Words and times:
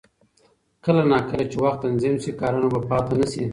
کله 0.83 1.03
نا 1.11 1.17
کله 1.29 1.45
چې 1.51 1.57
وخت 1.63 1.79
تنظیم 1.85 2.15
شي، 2.23 2.31
کارونه 2.41 2.67
به 2.73 2.79
پاتې 2.89 3.13
نه 3.19 3.27
شي. 3.31 3.43